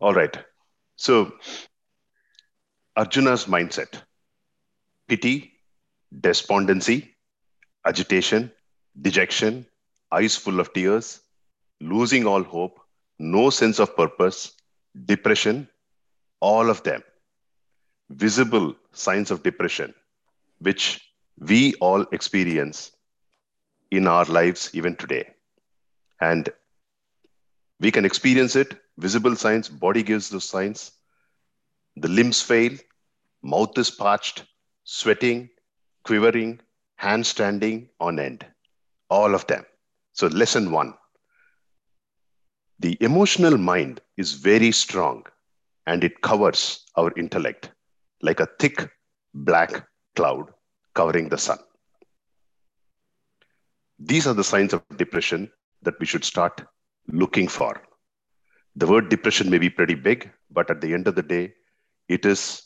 [0.00, 0.36] All right.
[0.96, 1.32] So,
[2.96, 4.02] Arjuna's mindset
[5.08, 5.52] pity,
[6.20, 7.14] despondency,
[7.84, 8.50] agitation,
[9.00, 9.66] dejection,
[10.12, 11.20] eyes full of tears,
[11.80, 12.80] losing all hope,
[13.18, 14.52] no sense of purpose,
[15.06, 15.68] depression,
[16.40, 17.02] all of them
[18.10, 19.94] visible signs of depression,
[20.60, 21.00] which
[21.38, 22.92] we all experience
[23.90, 25.28] in our lives even today.
[26.20, 26.48] And
[27.80, 30.92] we can experience it, visible signs, body gives those signs.
[31.96, 32.72] The limbs fail,
[33.42, 34.44] mouth is parched,
[34.84, 35.50] sweating,
[36.04, 36.60] quivering,
[36.96, 38.46] hand standing on end.
[39.08, 39.64] All of them.
[40.12, 40.94] So, lesson one
[42.78, 45.24] the emotional mind is very strong
[45.86, 47.70] and it covers our intellect
[48.20, 48.90] like a thick
[49.32, 50.52] black cloud
[50.94, 51.58] covering the sun.
[53.98, 55.50] These are the signs of depression
[55.82, 56.62] that we should start
[57.08, 57.80] looking for.
[58.78, 61.54] The word depression may be pretty big, but at the end of the day,
[62.08, 62.62] it is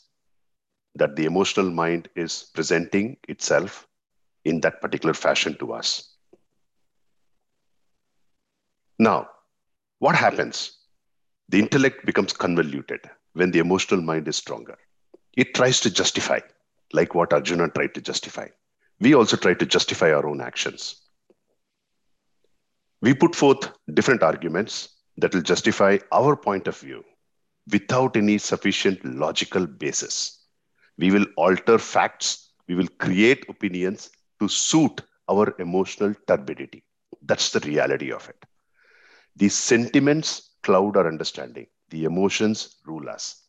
[0.95, 3.87] that the emotional mind is presenting itself
[4.43, 6.15] in that particular fashion to us.
[8.99, 9.29] Now,
[9.99, 10.77] what happens?
[11.47, 14.77] The intellect becomes convoluted when the emotional mind is stronger.
[15.37, 16.41] It tries to justify,
[16.91, 18.47] like what Arjuna tried to justify.
[18.99, 21.01] We also try to justify our own actions.
[23.01, 27.03] We put forth different arguments that will justify our point of view
[27.71, 30.45] without any sufficient logical basis.
[30.97, 34.09] We will alter facts, we will create opinions
[34.39, 36.83] to suit our emotional turbidity.
[37.21, 38.45] That's the reality of it.
[39.35, 43.41] The sentiments cloud our understanding, the emotions rule us.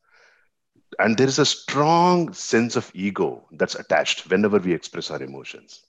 [0.98, 5.84] And there is a strong sense of ego that's attached whenever we express our emotions.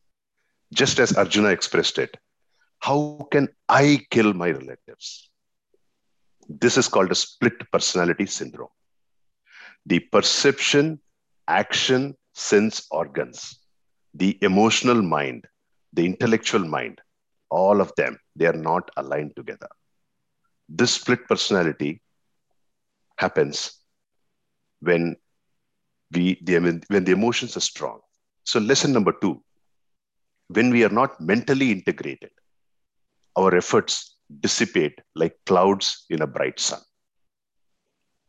[0.74, 2.18] Just as Arjuna expressed it,
[2.80, 5.30] how can I kill my relatives?
[6.50, 8.70] This is called a split personality syndrome.
[9.86, 11.00] The perception,
[11.48, 13.60] action, sense organs,
[14.14, 15.48] the emotional mind,
[15.94, 17.02] the intellectual mind,
[17.50, 19.68] all of them, they are not aligned together.
[20.70, 22.02] This split personality
[23.18, 23.80] happens
[24.82, 25.16] when
[26.12, 28.00] we the, when the emotions are strong.
[28.44, 29.44] So lesson number two,
[30.48, 32.32] when we are not mentally integrated,
[33.36, 36.80] our efforts dissipate like clouds in a bright sun.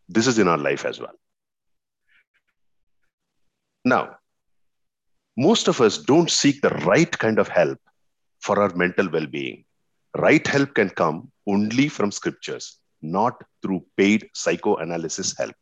[0.08, 1.14] This is in our life as well.
[3.84, 4.16] Now,
[5.36, 7.78] most of us don't seek the right kind of help
[8.40, 9.64] for our mental well being.
[10.16, 15.56] Right help can come only from scriptures, not through paid psychoanalysis help.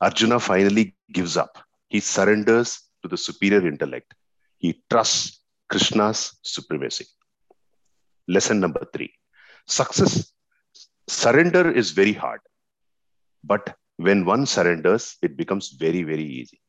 [0.00, 1.58] Arjuna finally gives up.
[1.88, 4.14] He surrenders to the superior intellect.
[4.58, 7.06] He trusts Krishna's supremacy.
[8.34, 9.12] Lesson number three
[9.66, 10.32] success,
[11.08, 12.40] surrender is very hard.
[13.42, 16.60] But when one surrenders, it becomes very, very easy.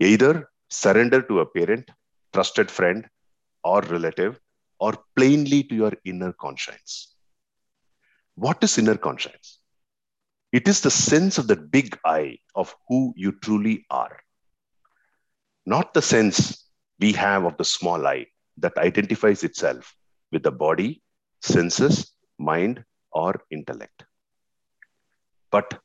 [0.00, 1.90] Either surrender to a parent,
[2.32, 3.08] trusted friend,
[3.62, 4.40] or relative,
[4.80, 7.14] or plainly to your inner conscience.
[8.34, 9.60] What is inner conscience?
[10.50, 14.18] It is the sense of the big I of who you truly are.
[15.64, 18.26] Not the sense we have of the small I
[18.58, 19.94] that identifies itself
[20.32, 21.02] with the body,
[21.42, 24.04] senses, mind, or intellect.
[25.50, 25.78] But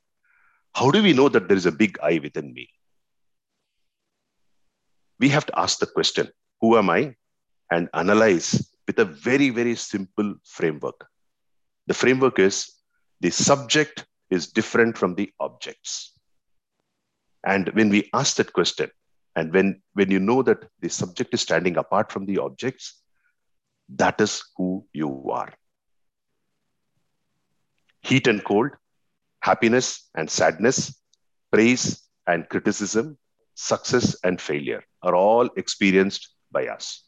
[0.74, 2.70] how do we know that there is a big I within me?
[5.20, 6.30] We have to ask the question
[6.62, 7.16] Who am I?
[7.70, 11.06] and analyze with a very, very simple framework.
[11.88, 12.72] The framework is
[13.20, 16.14] the subject is different from the objects.
[17.46, 18.90] And when we ask that question,
[19.36, 23.02] and when, when you know that the subject is standing apart from the objects,
[23.96, 25.54] that is who you are.
[28.02, 28.72] Heat and cold,
[29.42, 31.00] happiness and sadness,
[31.52, 33.18] praise and criticism,
[33.56, 37.04] success and failure are all experienced by us.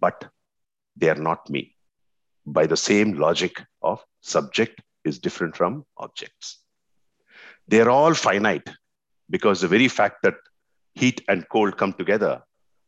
[0.00, 0.24] But
[0.96, 1.76] they are not me
[2.44, 6.58] by the same logic of subject is different from objects.
[7.68, 8.68] They are all finite
[9.30, 10.34] because the very fact that
[10.94, 12.42] heat and cold come together,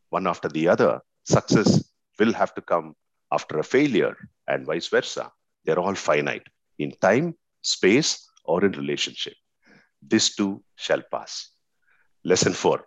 [0.09, 1.83] one after the other, success
[2.19, 2.95] will have to come
[3.31, 4.15] after a failure
[4.47, 5.31] and vice versa.
[5.63, 6.47] They're all finite
[6.77, 9.33] in time, space, or in relationship.
[10.01, 11.49] This too shall pass.
[12.23, 12.85] Lesson four.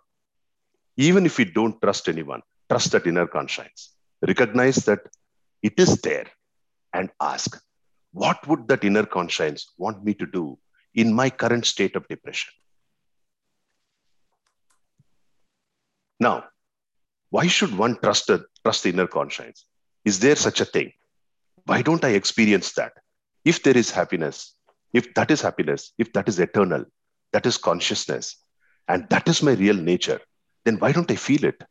[0.96, 3.94] Even if we don't trust anyone, trust that inner conscience.
[4.26, 5.00] Recognize that
[5.62, 6.26] it is there
[6.92, 7.60] and ask,
[8.12, 10.58] what would that inner conscience want me to do
[10.94, 12.52] in my current state of depression?
[16.18, 16.44] Now,
[17.30, 19.64] why should one trust, a, trust the inner conscience?
[20.04, 20.92] Is there such a thing?
[21.64, 22.92] Why don't I experience that?
[23.44, 24.54] If there is happiness,
[24.92, 26.84] if that is happiness, if that is eternal,
[27.32, 28.36] that is consciousness,
[28.88, 30.20] and that is my real nature,
[30.64, 31.62] then why don't I feel it?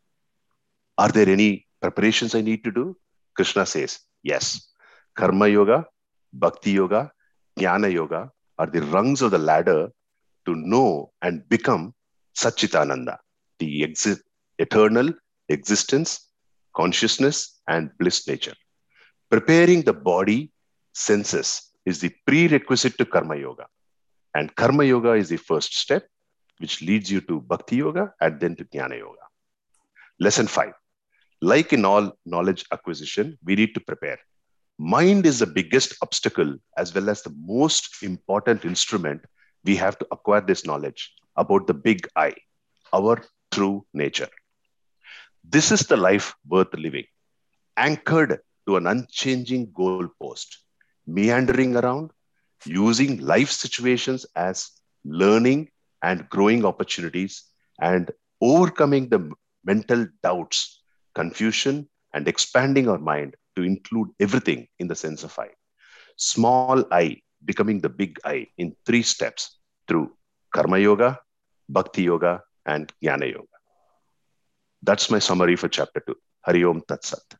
[0.97, 2.97] Are there any preparations I need to do?
[3.35, 4.69] Krishna says, yes.
[5.15, 5.85] Karma yoga,
[6.33, 7.11] bhakti yoga,
[7.59, 9.89] jnana yoga are the rungs of the ladder
[10.45, 11.93] to know and become
[12.35, 13.17] Satchitananda,
[13.59, 14.21] the exi-
[14.59, 15.11] eternal
[15.49, 16.26] existence,
[16.77, 17.37] consciousness,
[17.67, 18.57] and bliss nature.
[19.31, 20.51] Preparing the body,
[20.93, 21.49] senses,
[21.85, 23.65] is the prerequisite to Karma Yoga.
[24.35, 26.07] And Karma Yoga is the first step,
[26.59, 29.25] which leads you to Bhakti Yoga and then to Jnana Yoga.
[30.19, 30.73] Lesson five.
[31.41, 34.19] Like in all knowledge acquisition, we need to prepare.
[34.79, 39.21] Mind is the biggest obstacle as well as the most important instrument
[39.63, 42.33] we have to acquire this knowledge about the big I,
[42.93, 44.29] our true nature.
[45.49, 47.05] This is the life worth living,
[47.77, 50.57] anchored to an unchanging goalpost,
[51.05, 52.11] meandering around,
[52.65, 54.71] using life situations as
[55.05, 55.69] learning
[56.03, 57.45] and growing opportunities,
[57.79, 58.11] and
[58.41, 59.31] overcoming the
[59.63, 60.83] mental doubts,
[61.15, 65.49] confusion, and expanding our mind to include everything in the sense of I.
[66.17, 69.57] Small I becoming the big I in three steps
[69.87, 70.11] through
[70.53, 71.19] Karma Yoga,
[71.69, 73.56] Bhakti Yoga, and Jnana Yoga.
[74.81, 76.15] That's my summary for chapter two.
[76.41, 77.39] Hari Om Tat Sat.